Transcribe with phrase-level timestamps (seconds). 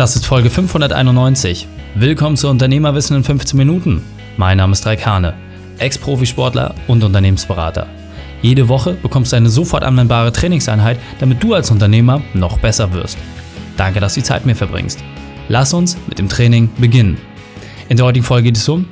[0.00, 1.68] Das ist Folge 591.
[1.94, 4.02] Willkommen zu Unternehmerwissen in 15 Minuten.
[4.38, 5.34] Mein Name ist Raikane,
[5.76, 7.86] Ex-Profisportler und Unternehmensberater.
[8.40, 13.18] Jede Woche bekommst du eine sofort anwendbare Trainingseinheit, damit du als Unternehmer noch besser wirst.
[13.76, 15.04] Danke, dass du die Zeit mir verbringst.
[15.48, 17.18] Lass uns mit dem Training beginnen.
[17.90, 18.86] In der heutigen Folge geht es um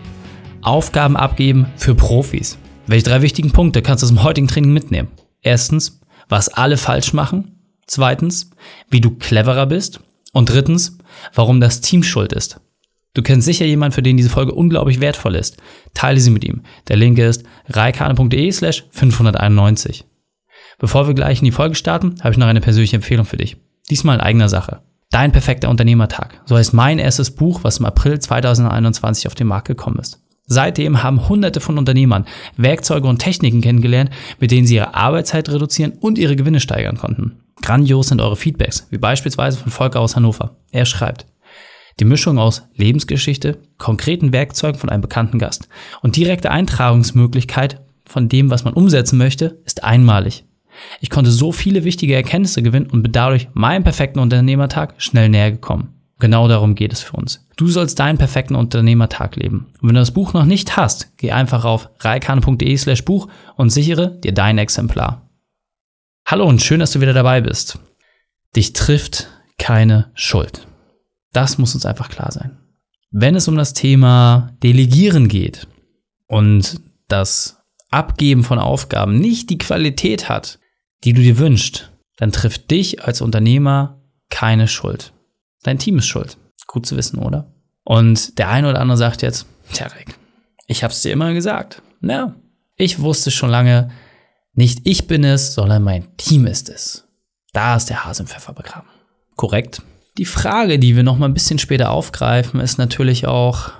[0.61, 2.59] Aufgaben abgeben für Profis.
[2.87, 5.09] Welche drei wichtigen Punkte kannst du aus dem heutigen Training mitnehmen?
[5.41, 7.53] Erstens, was alle falsch machen.
[7.87, 8.51] Zweitens,
[8.91, 10.01] wie du cleverer bist.
[10.33, 10.99] Und drittens,
[11.35, 12.61] warum das Team schuld ist.
[13.15, 15.57] Du kennst sicher jemanden, für den diese Folge unglaublich wertvoll ist.
[15.95, 16.63] Teile sie mit ihm.
[16.89, 20.05] Der Link ist reikane.de slash 591.
[20.79, 23.57] Bevor wir gleich in die Folge starten, habe ich noch eine persönliche Empfehlung für dich.
[23.91, 24.83] Diesmal in eigener Sache.
[25.11, 26.41] Dein perfekter Unternehmertag.
[26.45, 30.21] So heißt mein erstes Buch, was im April 2021 auf den Markt gekommen ist.
[30.49, 32.25] Seitdem haben hunderte von Unternehmern
[32.57, 37.41] Werkzeuge und Techniken kennengelernt, mit denen sie ihre Arbeitszeit reduzieren und ihre Gewinne steigern konnten.
[37.63, 40.57] Grandios sind eure Feedbacks, wie beispielsweise von Volker aus Hannover.
[40.73, 41.27] Er schreibt,
[42.01, 45.69] die Mischung aus Lebensgeschichte, konkreten Werkzeugen von einem bekannten Gast
[46.01, 50.45] und direkte Eintragungsmöglichkeit von dem, was man umsetzen möchte, ist einmalig.
[51.01, 55.51] Ich konnte so viele wichtige Erkenntnisse gewinnen und bin dadurch meinem perfekten Unternehmertag schnell näher
[55.51, 55.98] gekommen.
[56.21, 57.47] Genau darum geht es für uns.
[57.57, 59.69] Du sollst deinen perfekten Unternehmertag leben.
[59.81, 63.71] Und wenn du das Buch noch nicht hast, geh einfach auf reikane.de slash Buch und
[63.71, 65.31] sichere dir dein Exemplar.
[66.27, 67.79] Hallo und schön, dass du wieder dabei bist.
[68.57, 70.67] Dich trifft keine Schuld.
[71.33, 72.59] Das muss uns einfach klar sein.
[73.11, 75.69] Wenn es um das Thema Delegieren geht
[76.27, 80.59] und das Abgeben von Aufgaben nicht die Qualität hat,
[81.05, 85.13] die du dir wünschst, dann trifft dich als Unternehmer keine Schuld.
[85.63, 86.37] Dein Team ist schuld.
[86.67, 87.53] Gut zu wissen, oder?
[87.85, 90.15] Und der eine oder andere sagt jetzt, tja, Rick,
[90.67, 91.83] ich hab's dir immer gesagt.
[92.03, 92.35] Ja,
[92.77, 93.91] ich wusste schon lange,
[94.53, 97.09] nicht ich bin es, sondern mein Team ist es.
[97.53, 98.89] Da ist der Hase im Pfeffer begraben.
[99.37, 99.83] Korrekt.
[100.19, 103.71] Die Frage, die wir noch mal ein bisschen später aufgreifen, ist natürlich auch,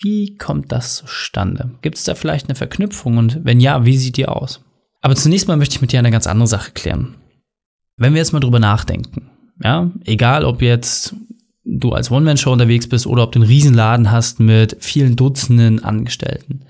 [0.00, 1.72] wie kommt das zustande?
[1.82, 4.60] Gibt es da vielleicht eine Verknüpfung und wenn ja, wie sieht die aus?
[5.00, 7.16] Aber zunächst mal möchte ich mit dir eine ganz andere Sache klären.
[7.96, 9.31] Wenn wir jetzt mal drüber nachdenken,
[9.62, 11.14] ja, egal ob jetzt
[11.64, 16.64] du als One-Man-Show unterwegs bist oder ob du einen Riesenladen hast mit vielen Dutzenden Angestellten.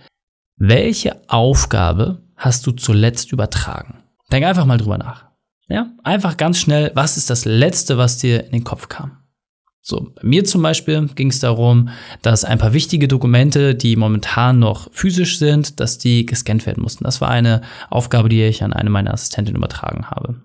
[0.57, 4.03] Welche Aufgabe hast du zuletzt übertragen?
[4.31, 5.27] Denk einfach mal drüber nach.
[5.69, 9.19] Ja, einfach ganz schnell, was ist das Letzte, was dir in den Kopf kam?
[9.81, 11.89] So, bei mir zum Beispiel ging es darum,
[12.21, 17.03] dass ein paar wichtige Dokumente, die momentan noch physisch sind, dass die gescannt werden mussten.
[17.03, 20.37] Das war eine Aufgabe, die ich an eine meiner Assistentinnen übertragen habe.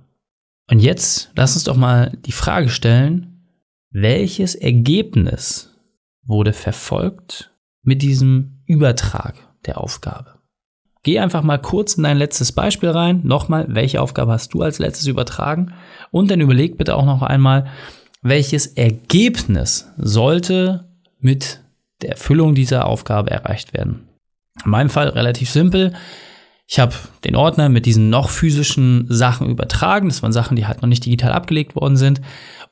[0.69, 3.45] Und jetzt lass uns doch mal die Frage stellen,
[3.89, 5.73] welches Ergebnis
[6.25, 7.51] wurde verfolgt
[7.83, 9.35] mit diesem Übertrag
[9.65, 10.37] der Aufgabe?
[11.03, 13.21] Geh einfach mal kurz in dein letztes Beispiel rein.
[13.23, 15.73] Nochmal, welche Aufgabe hast du als letztes übertragen?
[16.11, 17.67] Und dann überleg bitte auch noch einmal,
[18.21, 21.61] welches Ergebnis sollte mit
[22.01, 24.09] der Erfüllung dieser Aufgabe erreicht werden.
[24.65, 25.93] In meinem Fall relativ simpel.
[26.67, 30.09] Ich habe den Ordner mit diesen noch physischen Sachen übertragen.
[30.09, 32.21] Das waren Sachen, die halt noch nicht digital abgelegt worden sind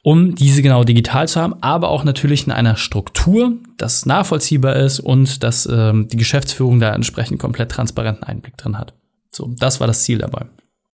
[0.05, 4.99] um diese genau digital zu haben, aber auch natürlich in einer Struktur, das nachvollziehbar ist
[4.99, 8.93] und dass ähm, die Geschäftsführung da entsprechend komplett transparenten Einblick drin hat.
[9.31, 10.45] So, das war das Ziel dabei.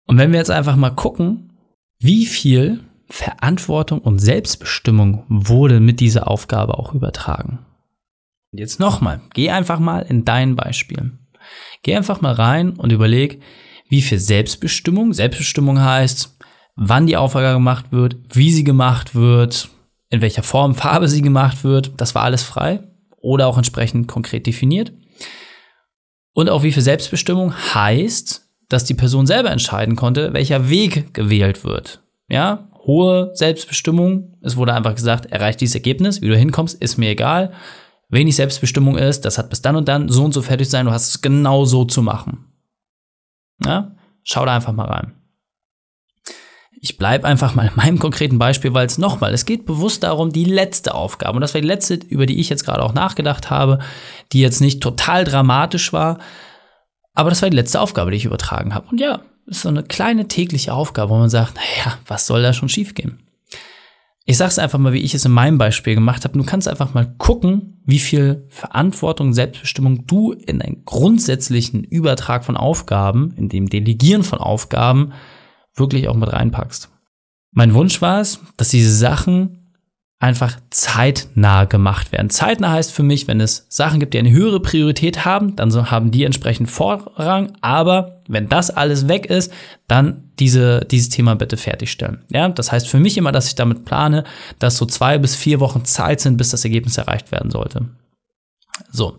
[0.06, 1.50] Und wenn wir jetzt einfach mal gucken,
[1.98, 7.58] wie viel Verantwortung und Selbstbestimmung wurde mit dieser Aufgabe auch übertragen.
[8.52, 11.10] Und jetzt nochmal, geh einfach mal in dein Beispiel.
[11.82, 13.40] Geh einfach mal rein und überleg,
[13.88, 16.36] wie viel Selbstbestimmung, Selbstbestimmung heißt,
[16.76, 19.68] wann die Aufgabe gemacht wird, wie sie gemacht wird,
[20.10, 21.92] in welcher Form, Farbe sie gemacht wird.
[21.96, 22.80] Das war alles frei
[23.20, 24.92] oder auch entsprechend konkret definiert.
[26.32, 31.64] Und auch wie viel Selbstbestimmung heißt, dass die Person selber entscheiden konnte, welcher Weg gewählt
[31.64, 32.02] wird.
[32.28, 34.36] Ja, hohe Selbstbestimmung.
[34.42, 36.22] Es wurde einfach gesagt, erreicht dieses Ergebnis.
[36.22, 37.52] Wie du hinkommst, ist mir egal.
[38.10, 40.86] Wenig Selbstbestimmung ist, das hat bis dann und dann so und so fertig sein.
[40.86, 42.46] Du hast es genau so zu machen.
[43.64, 43.94] Ja,
[44.24, 45.14] schau da einfach mal rein.
[46.82, 50.32] Ich bleibe einfach mal in meinem konkreten Beispiel, weil es nochmal, es geht bewusst darum,
[50.32, 51.36] die letzte Aufgabe.
[51.36, 53.80] Und das war die letzte, über die ich jetzt gerade auch nachgedacht habe,
[54.32, 56.18] die jetzt nicht total dramatisch war.
[57.12, 58.88] Aber das war die letzte Aufgabe, die ich übertragen habe.
[58.88, 62.54] Und ja, ist so eine kleine tägliche Aufgabe, wo man sagt, naja, was soll da
[62.54, 63.20] schon schiefgehen?
[64.24, 66.38] Ich sag's einfach mal, wie ich es in meinem Beispiel gemacht habe.
[66.38, 72.56] Du kannst einfach mal gucken, wie viel Verantwortung, Selbstbestimmung du in einen grundsätzlichen Übertrag von
[72.56, 75.12] Aufgaben, in dem Delegieren von Aufgaben
[75.74, 76.90] wirklich auch mit reinpackst.
[77.52, 79.59] Mein Wunsch war es, dass diese Sachen
[80.20, 82.28] einfach zeitnah gemacht werden.
[82.28, 86.10] Zeitnah heißt für mich, wenn es Sachen gibt, die eine höhere Priorität haben, dann haben
[86.10, 89.52] die entsprechend Vorrang, aber Wenn das alles weg ist,
[89.88, 92.22] dann diese, dieses Thema bitte fertigstellen.
[92.30, 94.22] Ja, das heißt für mich immer, dass ich damit plane,
[94.60, 97.88] dass so zwei bis vier Wochen Zeit sind, bis das Ergebnis erreicht werden sollte.
[98.92, 99.16] So.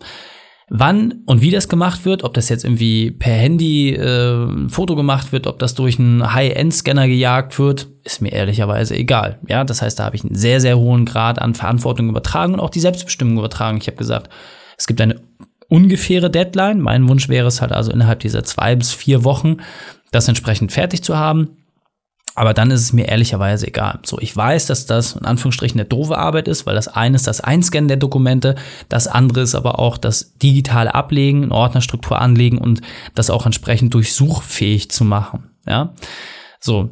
[0.73, 4.95] Wann und wie das gemacht wird, ob das jetzt irgendwie per Handy äh, ein Foto
[4.95, 9.37] gemacht wird, ob das durch einen High-End-Scanner gejagt wird, ist mir ehrlicherweise egal.
[9.49, 12.61] Ja, das heißt, da habe ich einen sehr, sehr hohen Grad an Verantwortung übertragen und
[12.61, 13.79] auch die Selbstbestimmung übertragen.
[13.81, 14.29] Ich habe gesagt,
[14.77, 15.19] es gibt eine
[15.67, 16.79] ungefähre Deadline.
[16.79, 19.57] Mein Wunsch wäre es halt also innerhalb dieser zwei bis vier Wochen,
[20.11, 21.49] das entsprechend fertig zu haben.
[22.41, 23.99] Aber dann ist es mir ehrlicherweise egal.
[24.01, 27.27] So, ich weiß, dass das in Anführungsstrichen eine doofe Arbeit ist, weil das eine ist
[27.27, 28.55] das Einscannen der Dokumente,
[28.89, 32.81] das andere ist aber auch das digitale Ablegen, in Ordnerstruktur anlegen und
[33.13, 35.51] das auch entsprechend durchsuchfähig zu machen.
[35.67, 35.93] Ja,
[36.59, 36.89] so.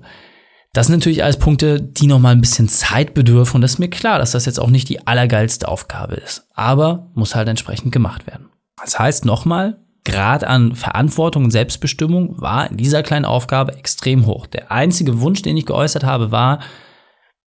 [0.73, 3.89] Das sind natürlich alles Punkte, die nochmal ein bisschen Zeit bedürfen und das ist mir
[3.89, 6.47] klar, dass das jetzt auch nicht die allergeilste Aufgabe ist.
[6.53, 8.49] Aber muss halt entsprechend gemacht werden.
[8.79, 14.47] Das heißt nochmal, Grad an Verantwortung und Selbstbestimmung war in dieser kleinen Aufgabe extrem hoch.
[14.47, 16.59] Der einzige Wunsch, den ich geäußert habe, war,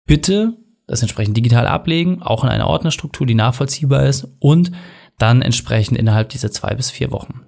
[0.05, 0.57] bitte
[0.87, 4.71] das entsprechend digital ablegen, auch in einer Ordnerstruktur, die nachvollziehbar ist und
[5.17, 7.41] dann entsprechend innerhalb dieser zwei bis vier Wochen.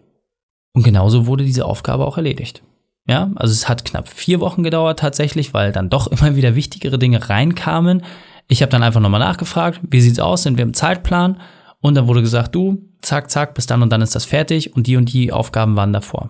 [0.73, 2.63] Und genauso wurde diese Aufgabe auch erledigt.
[3.05, 6.97] Ja, also es hat knapp vier Wochen gedauert tatsächlich, weil dann doch immer wieder wichtigere
[6.97, 8.03] Dinge reinkamen.
[8.47, 11.39] Ich habe dann einfach nochmal nachgefragt, wie sieht's aus, sind wir im Zeitplan?
[11.83, 14.87] Und dann wurde gesagt, du, zack, zack, bis dann und dann ist das fertig und
[14.87, 16.29] die und die Aufgaben waren davor.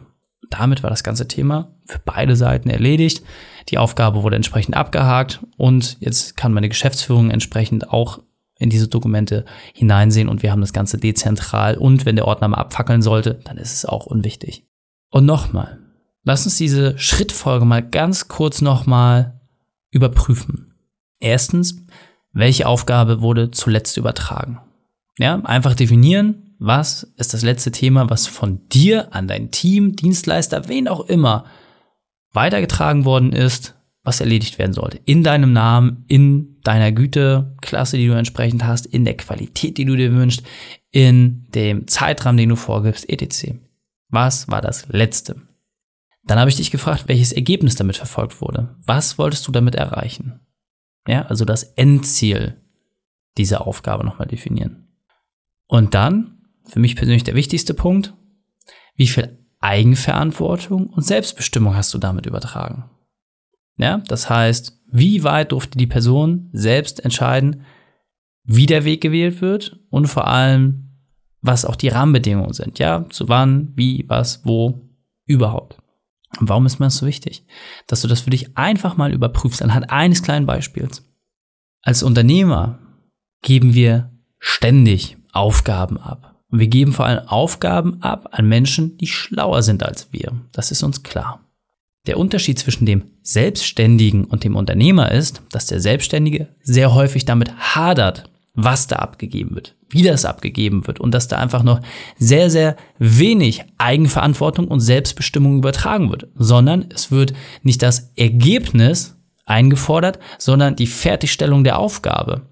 [0.50, 3.24] Damit war das ganze Thema für beide Seiten erledigt.
[3.70, 8.20] Die Aufgabe wurde entsprechend abgehakt und jetzt kann meine Geschäftsführung entsprechend auch
[8.58, 9.46] in diese Dokumente
[9.76, 13.58] hineinsehen und wir haben das Ganze dezentral und wenn der Ordner mal abfackeln sollte, dann
[13.58, 14.66] ist es auch unwichtig.
[15.12, 15.78] Und nochmal,
[16.24, 19.40] lass uns diese Schrittfolge mal ganz kurz nochmal
[19.92, 20.74] überprüfen.
[21.20, 21.86] Erstens,
[22.32, 24.60] welche Aufgabe wurde zuletzt übertragen?
[25.18, 30.68] Ja, einfach definieren, was ist das letzte Thema, was von dir an dein Team, Dienstleister,
[30.68, 31.46] wen auch immer
[32.32, 35.00] weitergetragen worden ist, was erledigt werden sollte.
[35.06, 39.96] In deinem Namen, in deiner Güteklasse, die du entsprechend hast, in der Qualität, die du
[39.96, 40.44] dir wünschst,
[40.92, 43.56] in dem Zeitrahmen, den du vorgibst, etc.
[44.10, 45.42] Was war das letzte?
[46.26, 48.76] Dann habe ich dich gefragt, welches Ergebnis damit verfolgt wurde.
[48.86, 50.40] Was wolltest du damit erreichen?
[51.08, 52.62] Ja, also das Endziel
[53.38, 54.88] dieser Aufgabe nochmal definieren.
[55.68, 58.14] Und dann, für mich persönlich der wichtigste Punkt,
[58.96, 62.90] wie viel Eigenverantwortung und Selbstbestimmung hast du damit übertragen?
[63.78, 67.66] Ja, das heißt, wie weit durfte die Person selbst entscheiden,
[68.44, 70.92] wie der Weg gewählt wird und vor allem,
[71.42, 72.78] was auch die Rahmenbedingungen sind.
[72.80, 74.90] Ja, zu wann, wie, was, wo,
[75.26, 75.78] überhaupt.
[76.40, 77.46] Und warum ist mir das so wichtig?
[77.88, 81.04] Dass du das für dich einfach mal überprüfst anhand eines kleinen Beispiels.
[81.82, 82.80] Als Unternehmer
[83.42, 86.36] geben wir ständig Aufgaben ab.
[86.50, 90.32] Und wir geben vor allem Aufgaben ab an Menschen, die schlauer sind als wir.
[90.52, 91.42] Das ist uns klar.
[92.06, 97.52] Der Unterschied zwischen dem Selbstständigen und dem Unternehmer ist, dass der Selbstständige sehr häufig damit
[97.58, 101.80] hadert, was da abgegeben wird, wie das abgegeben wird und dass da einfach noch
[102.20, 107.34] sehr, sehr wenig Eigenverantwortung und Selbstbestimmung übertragen wird, sondern es wird
[107.64, 109.16] nicht das Ergebnis
[109.46, 112.44] eingefordert, sondern die Fertigstellung der Aufgabe.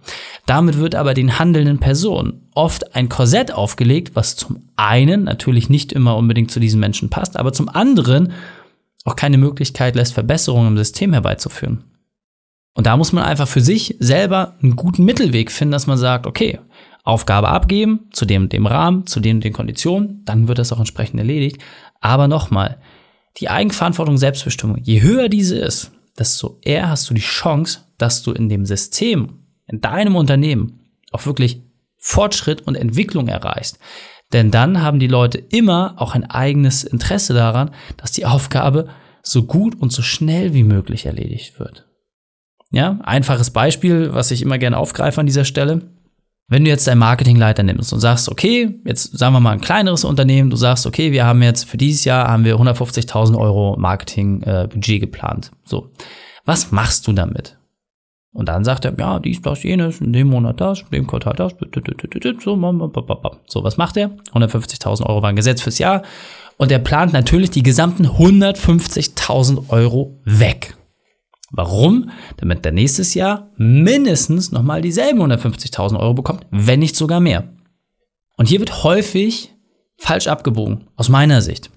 [0.46, 5.94] Damit wird aber den handelnden Personen oft ein Korsett aufgelegt, was zum einen natürlich nicht
[5.94, 8.34] immer unbedingt zu diesen Menschen passt, aber zum anderen
[9.06, 11.84] auch keine Möglichkeit lässt, Verbesserungen im System herbeizuführen.
[12.74, 16.26] Und da muss man einfach für sich selber einen guten Mittelweg finden, dass man sagt,
[16.26, 16.60] okay,
[17.04, 21.20] Aufgabe abgeben, zu dem dem Rahmen, zu den den Konditionen, dann wird das auch entsprechend
[21.20, 21.58] erledigt.
[22.00, 22.78] Aber nochmal,
[23.38, 28.32] die Eigenverantwortung, Selbstbestimmung, je höher diese ist, desto eher hast du die Chance, dass du
[28.32, 30.80] in dem System, in deinem Unternehmen
[31.12, 31.62] auch wirklich
[31.98, 33.80] Fortschritt und Entwicklung erreichst.
[34.34, 38.90] Denn dann haben die Leute immer auch ein eigenes Interesse daran, dass die Aufgabe
[39.24, 41.88] so gut und so schnell wie möglich erledigt wird.
[42.72, 45.91] Ja, einfaches Beispiel, was ich immer gerne aufgreife an dieser Stelle.
[46.52, 50.04] Wenn du jetzt deinen Marketingleiter nimmst und sagst, okay, jetzt sagen wir mal ein kleineres
[50.04, 54.90] Unternehmen, du sagst, okay, wir haben jetzt für dieses Jahr haben wir 150.000 Euro Marketingbudget
[54.90, 55.52] äh, geplant.
[55.64, 55.92] So,
[56.44, 57.58] was machst du damit?
[58.34, 61.36] Und dann sagt er, ja, dies, das, jenes, in dem Monat das, in dem Quartal
[61.38, 61.54] das,
[63.48, 64.12] so, was macht er?
[64.34, 66.04] 150.000 Euro waren Gesetz fürs Jahr
[66.58, 70.76] und er plant natürlich die gesamten 150.000 Euro weg.
[71.52, 72.10] Warum?
[72.38, 77.54] Damit der nächstes Jahr mindestens nochmal dieselben 150.000 Euro bekommt, wenn nicht sogar mehr.
[78.38, 79.54] Und hier wird häufig
[79.98, 81.70] falsch abgebogen, aus meiner Sicht.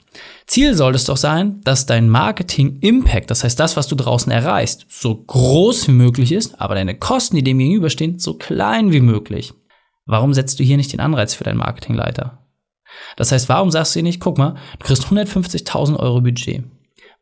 [0.47, 4.87] Ziel soll es doch sein, dass dein Marketing-Impact, das heißt das, was du draußen erreichst,
[4.89, 9.53] so groß wie möglich ist, aber deine Kosten, die dem gegenüberstehen, so klein wie möglich.
[10.07, 12.47] Warum setzt du hier nicht den Anreiz für deinen Marketingleiter?
[13.17, 16.65] Das heißt, warum sagst du dir nicht, guck mal, du kriegst 150.000 Euro Budget.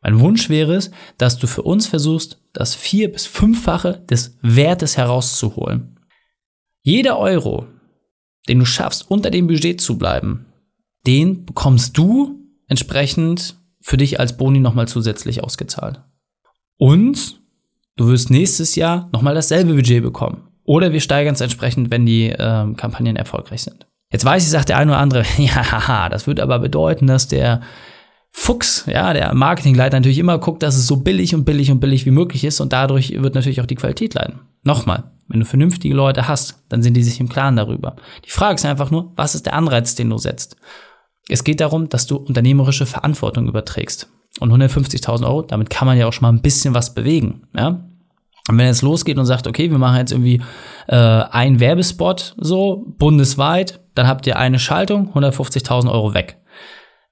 [0.03, 4.97] Mein Wunsch wäre es, dass du für uns versuchst, das vier- bis fünffache des Wertes
[4.97, 5.97] herauszuholen.
[6.81, 7.67] Jeder Euro,
[8.49, 10.45] den du schaffst, unter dem Budget zu bleiben,
[11.07, 16.01] den bekommst du entsprechend für dich als Boni nochmal zusätzlich ausgezahlt.
[16.77, 17.39] Und
[17.95, 20.49] du wirst nächstes Jahr nochmal dasselbe Budget bekommen.
[20.65, 23.85] Oder wir steigern es entsprechend, wenn die äh, Kampagnen erfolgreich sind.
[24.11, 27.61] Jetzt weiß ich, sagt der eine oder andere, ja, das würde aber bedeuten, dass der
[28.35, 32.05] Fuchs, ja, der Marketingleiter natürlich immer guckt, dass es so billig und billig und billig
[32.05, 34.39] wie möglich ist und dadurch wird natürlich auch die Qualität leiden.
[34.63, 37.95] Nochmal, wenn du vernünftige Leute hast, dann sind die sich im Klaren darüber.
[38.25, 40.57] Die Frage ist einfach nur, was ist der Anreiz, den du setzt?
[41.29, 44.09] Es geht darum, dass du unternehmerische Verantwortung überträgst.
[44.39, 47.43] Und 150.000 Euro, damit kann man ja auch schon mal ein bisschen was bewegen.
[47.55, 47.85] Ja?
[48.49, 50.41] Und wenn es losgeht und sagt, okay, wir machen jetzt irgendwie
[50.87, 56.37] äh, einen Werbespot so bundesweit, dann habt ihr eine Schaltung, 150.000 Euro weg.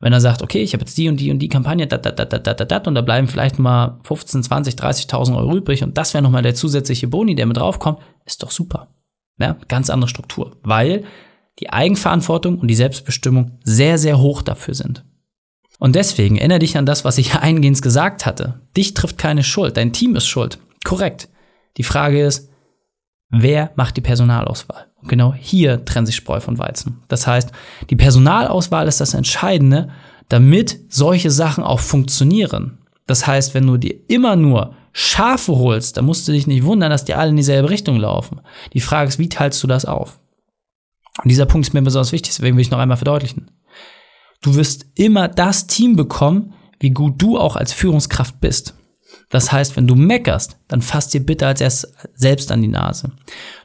[0.01, 2.19] Wenn er sagt, okay, ich habe jetzt die und die und die Kampagne, dat, dat,
[2.19, 5.97] dat, dat, dat, dat, und da bleiben vielleicht mal 15, 20, 30.000 Euro übrig und
[5.97, 8.87] das wäre nochmal der zusätzliche Boni, der mit draufkommt, ist doch super.
[9.39, 11.03] Ja, ganz andere Struktur, weil
[11.59, 15.05] die Eigenverantwortung und die Selbstbestimmung sehr, sehr hoch dafür sind.
[15.77, 18.61] Und deswegen erinnere dich an das, was ich eingehend gesagt hatte.
[18.75, 20.59] Dich trifft keine Schuld, dein Team ist schuld.
[20.83, 21.29] Korrekt.
[21.77, 22.50] Die Frage ist,
[23.31, 24.87] wer macht die Personalauswahl?
[25.01, 27.01] Und genau hier trennen sich Spreu von Weizen.
[27.07, 27.51] Das heißt,
[27.89, 29.89] die Personalauswahl ist das Entscheidende,
[30.29, 32.77] damit solche Sachen auch funktionieren.
[33.07, 36.91] Das heißt, wenn du dir immer nur Schafe holst, dann musst du dich nicht wundern,
[36.91, 38.41] dass die alle in dieselbe Richtung laufen.
[38.73, 40.19] Die Frage ist, wie teilst du das auf?
[41.21, 43.51] Und dieser Punkt ist mir besonders wichtig, deswegen will ich noch einmal verdeutlichen.
[44.41, 48.75] Du wirst immer das Team bekommen, wie gut du auch als Führungskraft bist.
[49.31, 53.11] Das heißt, wenn du meckerst, dann fass dir bitte als erst selbst an die Nase.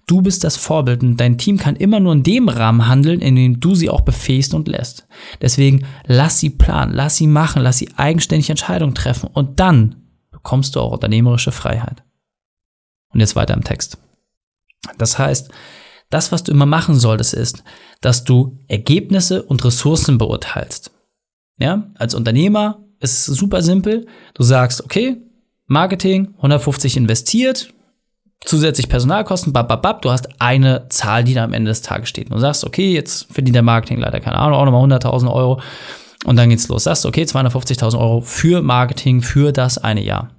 [0.07, 3.35] Du bist das Vorbild und dein Team kann immer nur in dem Rahmen handeln, in
[3.35, 5.07] dem du sie auch befähigst und lässt.
[5.43, 9.97] Deswegen lass sie planen, lass sie machen, lass sie eigenständig Entscheidungen treffen und dann
[10.31, 12.05] bekommst du auch unternehmerische Freiheit.
[13.13, 13.99] Und jetzt weiter im Text.
[14.99, 15.51] Das heißt,
[16.11, 17.65] das, was du immer machen solltest, ist,
[18.01, 20.93] dass du Ergebnisse und Ressourcen beurteilst.
[21.59, 24.07] Ja, als Unternehmer ist es super simpel.
[24.35, 25.17] Du sagst, okay,
[25.67, 27.73] Marketing, 150 investiert,
[28.45, 32.09] zusätzlich Personalkosten, bab, bab, bab, du hast eine Zahl, die da am Ende des Tages
[32.09, 32.31] steht.
[32.31, 35.61] Und du sagst, okay, jetzt verdient der Marketing leider keine Ahnung, auch nochmal 100.000 Euro.
[36.25, 36.85] Und dann geht's los.
[36.85, 40.31] Sagst, okay, 250.000 Euro für Marketing für das eine Jahr.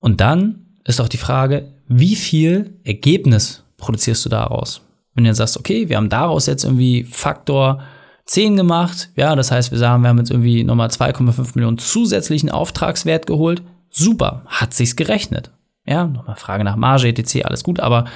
[0.00, 4.82] Und dann ist auch die Frage, wie viel Ergebnis produzierst du daraus?
[5.14, 7.82] Wenn du jetzt sagst, okay, wir haben daraus jetzt irgendwie Faktor
[8.26, 12.50] 10 gemacht, ja, das heißt, wir sagen, wir haben jetzt irgendwie nochmal 2,5 Millionen zusätzlichen
[12.50, 15.52] Auftragswert geholt, super, hat sich's gerechnet.
[15.86, 18.06] Ja, nochmal Frage nach Marge, etc., alles gut, aber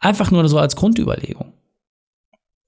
[0.00, 1.52] einfach nur so als Grundüberlegung.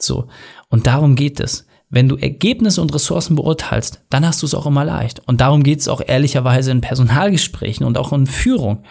[0.00, 0.28] So.
[0.68, 1.66] Und darum geht es.
[1.88, 5.20] Wenn du Ergebnisse und Ressourcen beurteilst, dann hast du es auch immer leicht.
[5.26, 8.84] Und darum geht es auch ehrlicherweise in Personalgesprächen und auch in Führung.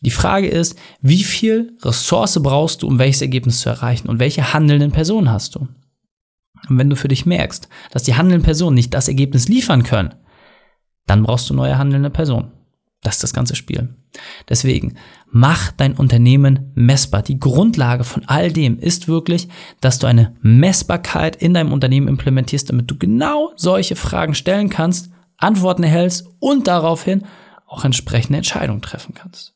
[0.00, 4.52] Die Frage ist, wie viel Ressource brauchst du, um welches Ergebnis zu erreichen und welche
[4.52, 5.68] handelnden Personen hast du?
[6.68, 10.14] Und wenn du für dich merkst, dass die handelnden Personen nicht das Ergebnis liefern können,
[11.06, 12.50] dann brauchst du neue handelnde Personen.
[13.02, 13.88] Das ist das ganze Spiel.
[14.48, 14.94] Deswegen,
[15.28, 17.22] mach dein Unternehmen messbar.
[17.22, 19.48] Die Grundlage von all dem ist wirklich,
[19.80, 25.10] dass du eine Messbarkeit in deinem Unternehmen implementierst, damit du genau solche Fragen stellen kannst,
[25.36, 27.24] Antworten erhältst und daraufhin
[27.66, 29.54] auch entsprechende Entscheidungen treffen kannst.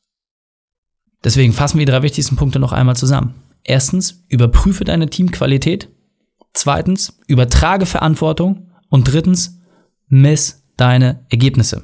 [1.23, 3.35] Deswegen fassen wir die drei wichtigsten Punkte noch einmal zusammen.
[3.63, 5.89] Erstens, überprüfe deine Teamqualität.
[6.53, 8.71] Zweitens, übertrage Verantwortung.
[8.89, 9.59] Und drittens,
[10.07, 11.83] miss deine Ergebnisse.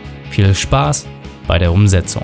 [0.31, 1.05] viel Spaß
[1.47, 2.23] bei der Umsetzung.